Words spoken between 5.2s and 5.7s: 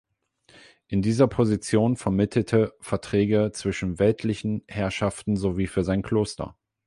sowie